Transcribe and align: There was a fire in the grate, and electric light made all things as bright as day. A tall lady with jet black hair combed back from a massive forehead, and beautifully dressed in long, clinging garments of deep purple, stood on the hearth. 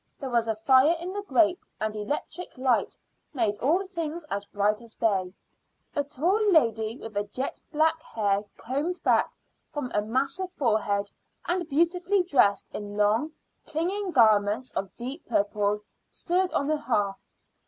There 0.19 0.31
was 0.31 0.47
a 0.47 0.55
fire 0.55 0.95
in 0.99 1.13
the 1.13 1.21
grate, 1.21 1.67
and 1.79 1.95
electric 1.95 2.57
light 2.57 2.97
made 3.35 3.59
all 3.59 3.85
things 3.85 4.23
as 4.31 4.45
bright 4.45 4.81
as 4.81 4.95
day. 4.95 5.31
A 5.95 6.03
tall 6.03 6.41
lady 6.51 6.97
with 6.97 7.31
jet 7.31 7.61
black 7.71 8.01
hair 8.01 8.43
combed 8.57 8.99
back 9.03 9.31
from 9.69 9.91
a 9.93 10.01
massive 10.01 10.51
forehead, 10.53 11.11
and 11.45 11.69
beautifully 11.69 12.23
dressed 12.23 12.65
in 12.71 12.97
long, 12.97 13.33
clinging 13.67 14.09
garments 14.09 14.71
of 14.71 14.91
deep 14.95 15.23
purple, 15.27 15.83
stood 16.09 16.51
on 16.51 16.65
the 16.65 16.77
hearth. 16.77 17.19